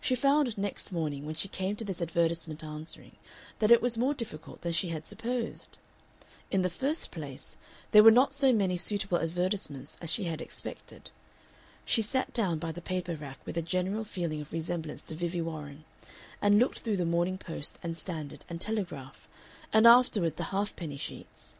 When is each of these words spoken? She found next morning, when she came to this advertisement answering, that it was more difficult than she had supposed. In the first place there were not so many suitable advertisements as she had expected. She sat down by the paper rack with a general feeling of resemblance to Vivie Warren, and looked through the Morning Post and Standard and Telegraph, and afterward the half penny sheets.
She 0.00 0.14
found 0.14 0.56
next 0.56 0.90
morning, 0.90 1.26
when 1.26 1.34
she 1.34 1.46
came 1.46 1.76
to 1.76 1.84
this 1.84 2.00
advertisement 2.00 2.64
answering, 2.64 3.16
that 3.58 3.70
it 3.70 3.82
was 3.82 3.98
more 3.98 4.14
difficult 4.14 4.62
than 4.62 4.72
she 4.72 4.88
had 4.88 5.06
supposed. 5.06 5.76
In 6.50 6.62
the 6.62 6.70
first 6.70 7.10
place 7.10 7.58
there 7.90 8.02
were 8.02 8.10
not 8.10 8.32
so 8.32 8.54
many 8.54 8.78
suitable 8.78 9.18
advertisements 9.18 9.98
as 10.00 10.08
she 10.08 10.24
had 10.24 10.40
expected. 10.40 11.10
She 11.84 12.00
sat 12.00 12.32
down 12.32 12.58
by 12.58 12.72
the 12.72 12.80
paper 12.80 13.14
rack 13.14 13.38
with 13.44 13.58
a 13.58 13.60
general 13.60 14.04
feeling 14.04 14.40
of 14.40 14.50
resemblance 14.50 15.02
to 15.02 15.14
Vivie 15.14 15.42
Warren, 15.42 15.84
and 16.40 16.58
looked 16.58 16.78
through 16.78 16.96
the 16.96 17.04
Morning 17.04 17.36
Post 17.36 17.78
and 17.82 17.98
Standard 17.98 18.46
and 18.48 18.62
Telegraph, 18.62 19.28
and 19.74 19.86
afterward 19.86 20.38
the 20.38 20.44
half 20.56 20.74
penny 20.74 20.96
sheets. 20.96 21.54